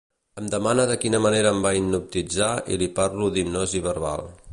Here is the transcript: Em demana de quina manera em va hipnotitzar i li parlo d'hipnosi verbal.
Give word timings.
Em 0.41 0.45
demana 0.53 0.85
de 0.91 0.95
quina 1.03 1.19
manera 1.25 1.51
em 1.57 1.61
va 1.65 1.73
hipnotitzar 1.79 2.49
i 2.73 2.79
li 2.83 2.87
parlo 3.01 3.29
d'hipnosi 3.37 3.83
verbal. 3.91 4.27